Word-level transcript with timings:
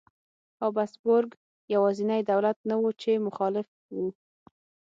هابسبورګ 0.61 1.29
یوازینی 1.73 2.21
دولت 2.31 2.57
نه 2.69 2.75
و 2.81 2.85
چې 3.01 3.11
مخالف 3.27 3.67
و. 3.95 3.97